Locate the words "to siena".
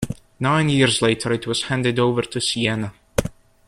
2.23-2.91